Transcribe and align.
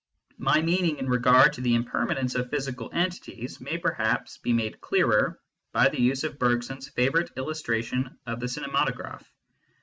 My 0.39 0.63
meaning 0.63 0.97
in 0.97 1.07
regard 1.07 1.53
to 1.53 1.61
the 1.61 1.75
impermanence 1.75 2.33
of 2.33 2.49
physical 2.49 2.89
entities 2.91 3.61
may 3.61 3.77
perhaps 3.77 4.39
be 4.39 4.51
made 4.51 4.81
clearer 4.81 5.39
by 5.73 5.89
the 5.89 6.01
use 6.01 6.23
of 6.23 6.39
Berg 6.39 6.63
son 6.63 6.77
s 6.77 6.89
favourite 6.89 7.29
illustration 7.37 8.17
of 8.25 8.39
the 8.39 8.47
cinematograph. 8.47 9.31